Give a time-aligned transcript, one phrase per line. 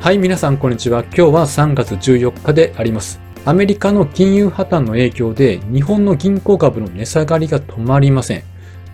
[0.00, 1.02] はい、皆さんこんにちは。
[1.02, 3.20] 今日は3月14日であります。
[3.44, 8.42] アメリカの金融破綻の影響で日本の銀行株の値下がりが止まりません。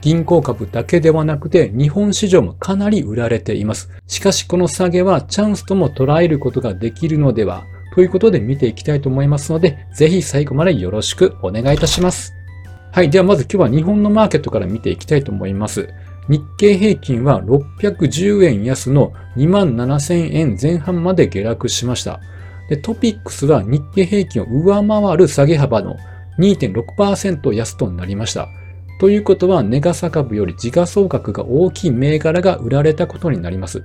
[0.00, 3.88] 銀行株だけではなくて日本市場もかなり売られています。
[4.08, 7.62] しかしこの下げはチャンスとも捉えることができるのでは
[7.94, 12.34] ということで見ていきたいと思いますので、ぜひ最後までよろしくお願いいたします。
[12.90, 13.10] はい。
[13.10, 15.88] ではまず今日は日本のマーケットから見ていきたいと思います。
[16.28, 22.20] 日経平均は610円安の27,000円前半まで下落しました。
[22.82, 25.96] トピックスは日経平均を上回る下げ幅の
[26.38, 28.48] 2.6%安となりました。
[28.98, 33.84] ということは、ネガサ株より時価総額が大きい銘柄が売られたことになります。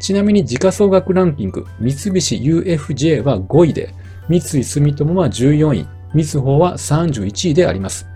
[0.00, 3.92] ちなみに時価総額ランキング、三菱 UFJ は5位で、
[4.28, 8.06] 三井住友は14位、みずほは31位であります。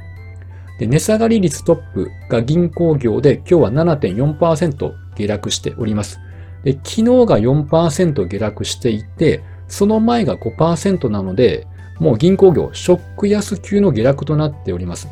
[0.78, 6.20] で値下がり率トップが銀行業で今日は7.4%下落しております。
[6.64, 11.66] で昨日が4%下落していて、その前が5%なので、
[11.98, 15.08] もう銀行業、ショック安級の下落となっております。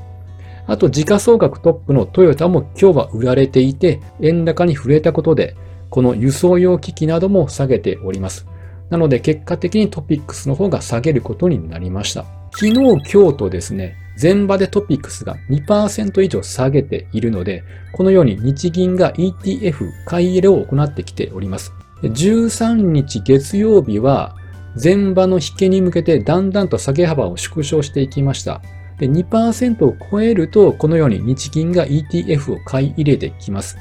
[0.67, 5.57] あと、時価総額トップのトヨタも今日は売られていて、円高に触れたことで、
[5.89, 8.47] この輸送用機器なども下げております。
[8.89, 12.25] なので、結果的にトピックスの方が下げることになりました。
[12.53, 21.73] 昨日、今日とですね、前場でトピックスが2%以上下げているので、このように日銀が ETF 買い入れを行ってきております。
[22.03, 24.35] 13日月曜日は
[24.83, 28.61] 前場の引けに向けてだんだんと下げ幅を縮小していきました。
[28.99, 33.79] で2%を超えると、このように日銀が ETF を買い入れてきます。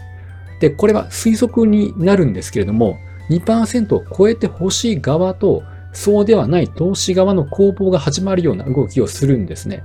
[0.61, 2.97] で、これは推測になるんですけれども、
[3.29, 9.83] 2%を超えてほしい側と、そうではない投資側の攻防が始まるような動きをするんですね。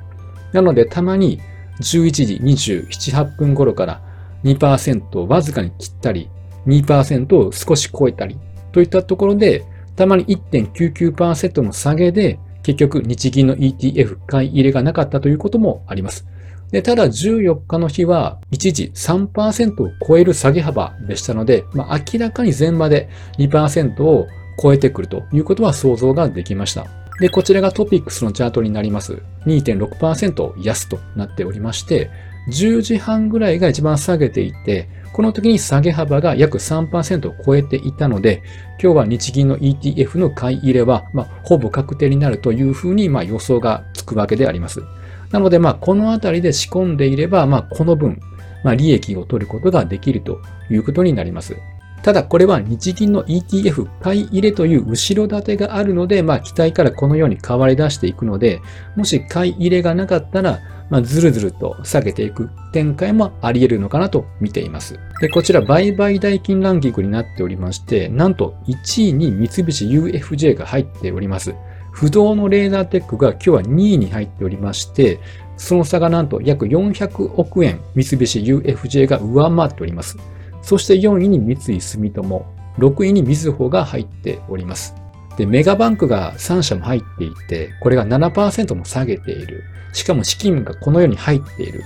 [0.54, 1.40] なので、たまに
[1.80, 4.00] 11時27、8分頃から
[4.44, 6.30] 2%をわずかに切ったり、
[6.66, 8.38] 2%を少し超えたり
[8.72, 16.24] といったところで、たまに1.99%の下げで、結局日銀の ETF 買い入れがなかったということもあります。
[16.70, 24.26] でただ14日の日は一時3%を超える下げ幅でしたので、まあ、明らかに前場で2%を
[24.60, 27.03] 超えてくるということは想像ができました。
[27.20, 29.22] で、こちらがトピックスのチャートになります。
[29.46, 32.10] 2.6%安となっておりまして、
[32.50, 38.42] 10時半ぐらいが一番下げていて、この時に下げ幅が約3%を超えていたので、
[38.82, 44.82] 今日は日銀の ETF の買い入れは、まあ、ほぼ確定になるというふうに、まあ、予想がつくわけであります。
[45.30, 48.20] なので、まあ、このあたりで仕込んでいれば、まあ、この分、
[48.64, 51.56] まあ、利益を取ることができるということになります。
[52.04, 58.60] ただこれは日銀の ETF 買い入れという後ろ盾があるので、まあ期待からこのように変わり出していくので、
[58.94, 60.60] もし買い入れがなかったら、
[60.90, 65.00] まあ、ずるずると下げていく展開もあり得るのかなと見ています。
[65.22, 71.54] で、こちら売買代金ランキングになっておりまして、なんと1位に三菱 UFJ が入っております。
[71.90, 75.20] 不動のレーザーテックが今日は2位に入っておりまして、
[75.56, 80.18] その差がなんと約400億円三菱 UFJ が上回っております。
[80.64, 82.46] そして4位に三井住友、
[82.78, 84.94] 6位にみずほが入っております。
[85.36, 89.62] で、メガバンクが3社も入っていて、これが7%も下げている。
[89.92, 91.82] しかも資金がこのように入っている。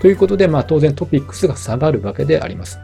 [0.00, 2.78] ということで、まあ当然トピックスが下がるわけであります。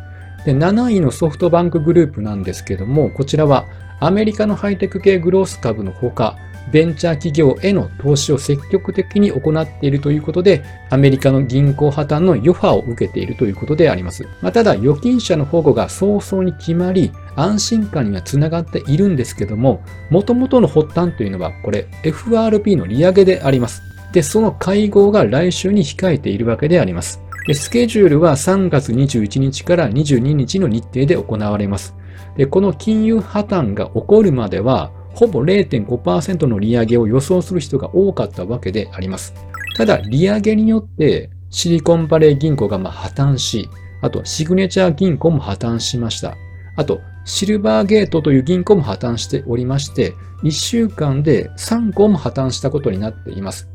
[0.45, 3.67] で、7位のソフトバンクグループなんですけども、こちらは
[4.01, 6.37] アメリカのハイテク系グロース株のほか、
[6.73, 14.25] ベンチャー企業への投資を積極的に行っているということで、アメリカの銀行破綻の余波を受けているということであります。
[14.43, 23.83] まあ、ただ、預金者の保護が早々に決まり、安心感にはつながっているんですけども、元々の発端というのは、これ、FRB の利上げであります。
[24.13, 27.21] で、その会合が来週に控えているわけであります。
[27.47, 31.95] でスケジュールは3月21日から22日の日程で行われます。
[32.37, 39.35] で、この金融破綻が起こるまでは、ほぼ0.5%の利上げを予想する人が多かったわけであります。
[39.75, 43.71] ただ、利上げによってシリコンバレー銀行がま破綻し、
[44.03, 46.37] あとシグネチャー銀行も破綻しました。
[46.77, 50.13] あと、シルバーゲートという銀行も破綻しておりまして、
[50.45, 53.71] 1週間で3個も破綻したことになっています。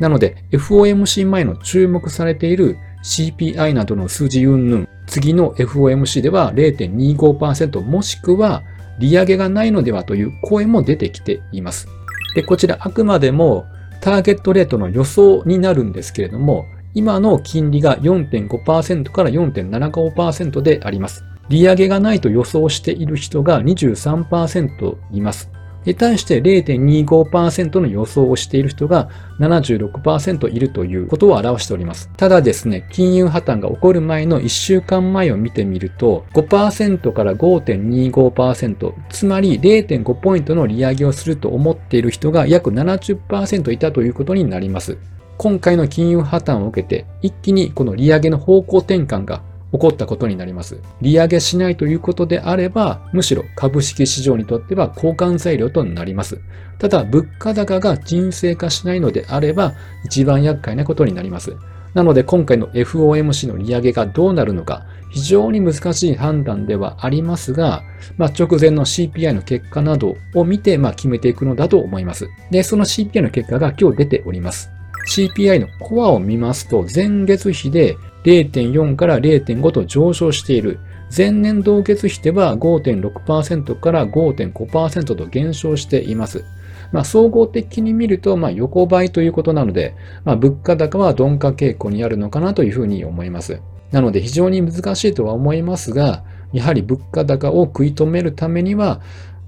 [0.00, 8.64] なので、FOMC 前の注目されている CPI などの数字云々、次の FOMC では0.25%もしくは
[8.98, 11.88] 利上げがないのではという声も出てきています。
[12.34, 13.66] で、こちらあくまでも
[14.00, 21.24] ターゲットレートの予想になるんですけれども、今の金利が4.5%から4.75%であります。
[21.48, 25.50] 利上げがないと予想している人が23%います。
[25.84, 32.10] に対して0.25%の予想をしている人が76%いるということを表しております。
[32.16, 44.98] ただですね、金融破綻が起こる前の1週間前を見てみると、5%から5.25%、つまり0.5ポイントの利上げをすると思っている人が約70%いたということになります。
[45.36, 49.42] 今回の金融破綻を受けて、一気にこの利上げの方向転換が
[49.74, 50.80] 起こったことになります。
[51.02, 56.40] 利上げしないということであれば、むしろ株式市場にとっては交換材料となります。
[56.78, 59.74] ただ、物価高が沈静化しないのであれば、
[60.04, 61.56] 一番厄介なことになります。
[61.92, 67.82] なので、今回の FOMC の利上げがどうなるのか、非常に難しい判断ではありますが、
[68.16, 72.28] まあ、直前の CPI の結果などを見て、まあ、決めていくのだと思います。
[72.52, 74.70] で、その CPI の結果が今日出ております。
[75.08, 80.80] CPI のコアを見ますと、前月比で0.4から0.5と上昇している。
[81.16, 86.44] 前年同月比では5.6%から5.5%と減少しています。
[86.90, 89.94] まあ、総合的に見ると、まあ、横ばいということなので、
[90.24, 93.60] まあ、物価高は鈍化傾向にあるのかなというふうに思います。
[93.92, 99.00] なので非常に難しいとは思いますが、やはり物価高を食い止めるためには、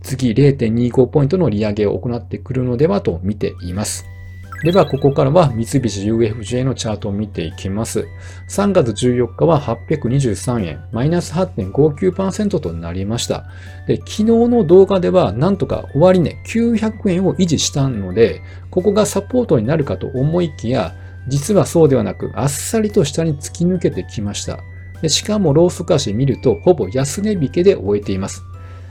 [0.02, 4.06] 次0.25ポイントの利上げを行ってくるのではと見ています。
[4.62, 8.08] では、ここからは三菱 UFJ のチャートを見ていきます。
[8.48, 13.44] 3月14日は823円、マイナス8.59%となりました。
[13.86, 20.94] で、昨日の動画では、なんとか終わり値900円を維持したので、ここがサポートになるかと思いきや、
[21.28, 24.60] 実はそうではなく、あっさりと下に突き抜けてきました。
[25.02, 28.42] でしかも、ローソク足見ると、ほぼ安値引けで終えています。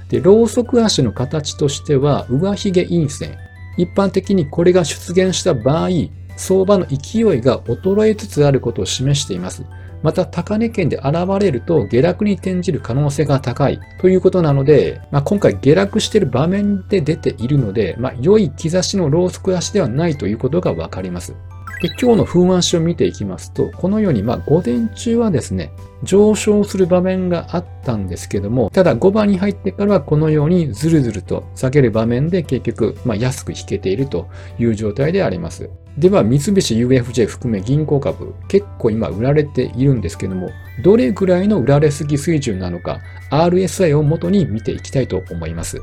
[0.10, 3.36] で、ローソク足の形としては、上髭陰線、
[3.78, 5.90] 一般的にこれが出現した場合、
[6.38, 9.64] 相場の勢いが衰えつつあることを示しています。
[10.04, 21.36] また、高値圏で現れると下落に転じる可能性が高いということなので、まあ、今回下落している場面で出ているので、まあ、良い兆しのローソク足ではないということがわかります。
[21.82, 25.72] で今日の風案紙を見ていきますと、このように、まあ、午前中はですね、
[26.04, 34.28] 上昇する場面があったんですけども、ただ5番に入ってからはこのようにずるずると下げる場面で結局、まあ、安く引けていると
[34.58, 35.70] いう状態であります。
[35.98, 40.50] では、三菱 UFJ 含め銀行株、結構今売られているんですけども、
[40.84, 43.00] どれぐらいの売られすぎ水準なのか、
[43.32, 45.82] RSI を元に見ていきたいと思います。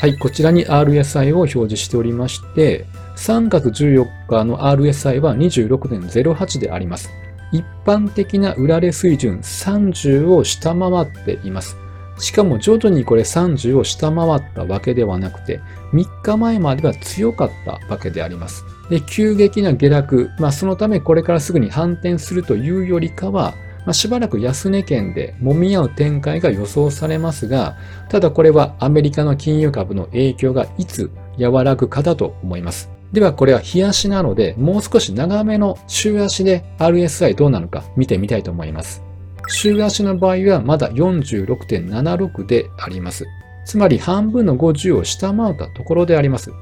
[0.00, 2.86] はい、こちらに RSI を表示しておりまして、
[3.16, 7.10] 3月14日の RSI は26.08であります。
[7.52, 11.76] 一般的な売られ水準30を下回っています。
[12.18, 15.60] しかも徐々にこれ30を下回ったわけではなくて、
[15.92, 18.64] 3日前までは強かったわけであります。
[18.90, 23.54] で、急激な下落、まあそのためこれからすぐに反転するというよりかは、
[23.84, 27.76] まあ、しばらく安値圏で揉み合う展開が予想されますが、
[28.08, 32.91] ただこれはアメリカの金融株の影響がいつ和らぐかだと思います。
[33.12, 39.02] ではこれは日足なので、もう少し長めの週足で RSI どうなのか見てみたいと思います。
[39.48, 43.26] 週足の場合はまだ46.76であります。
[43.66, 46.52] つまり半分の50を下回ったところであります。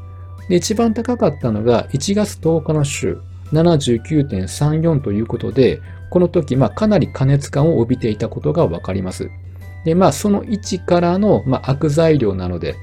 [0.48, 3.20] で一番高かったのが1月10日の週
[3.52, 5.80] 79.34ということで、
[6.10, 9.30] この時、まあ、かなり加熱感を帯びていたことがわかります。
[9.84, 12.74] で、まあ、その位置からの、まあ、悪材料なので、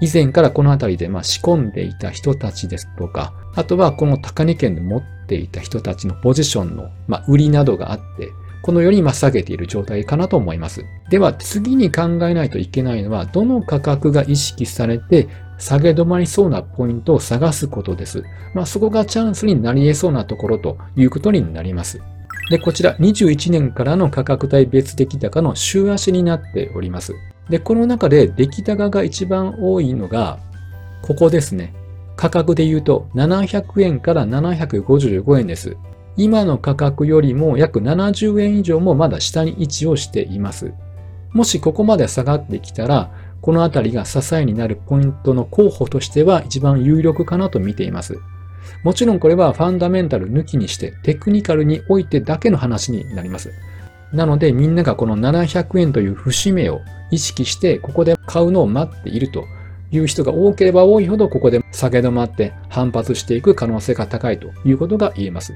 [0.00, 8.30] 以前からこの辺りでま仕込んでいた人たちですとか、あとはこの高値圏で持っていた人たちのポジションのま売りなどがあって、
[8.62, 10.84] このようにま下げている状態かなと思います。
[11.10, 18.24] では次に考えないといけないのは、どの価格が意識されて下げ止まりそうなポイントを探すことです。
[18.54, 22.00] まあ、そこがチャンスになり得そうなところということになります。
[22.50, 27.14] で、こちら21年からの価格帯別出来高の週足になっております。
[27.48, 30.38] で、この中で出来高が一番多いのが、
[31.02, 31.74] ここですね。
[32.16, 35.76] 価格で言うと700円から755円です。
[36.16, 40.72] 今の価格よりも約70円以上もまだ下に位置をしています。
[41.32, 43.10] もしここまで下がってきたら、
[43.40, 48.18] このあたりが支えになるポイントの候補としては一番有力かなと見ています。
[48.82, 53.52] もちろんこれはファンダメンタル抜きにしてテクニカルにおいてだけの話になります。
[54.14, 56.80] なのでみんながこの700円という節目を
[57.10, 59.46] 意識してここで買うのを待っていると
[59.90, 65.54] いう人が多ければ多いほどここで下げ止まって反発していく可能性が高いということが言えます。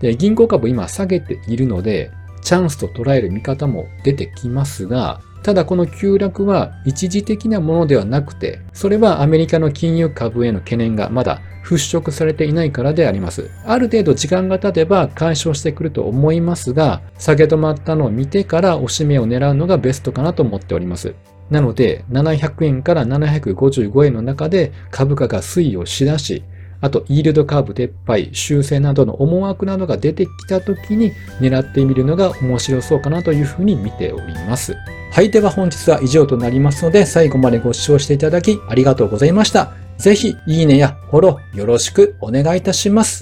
[0.00, 2.10] で、銀行株今下げているので
[2.42, 13.48] チャンスと捉える見方も出てきますが、ただこの急落は一時的なものではなくて、それはアメリカの金融株への懸念がまだ払拭されていないからであります。
[13.64, 21.14] ある程度時間が経てば解消してくると思いますが、下げ止まったのを見てから押し目を狙うのがベストかなと思っております。
[21.48, 26.42] なので、700円から755円の中で株価が推移をしだし、
[26.80, 34.74] あと、イールドカーブ撤廃、修正などの思惑などが出てきた時に狙ってみるのが面白そうかなというふうに見ております。
[35.12, 35.30] はい。
[35.30, 39.72] では本日は以上となりますので、最後までご視聴していただきありがとうございました。
[39.98, 43.14] ぜひ、いいねやフォローよろしくお願いいたします。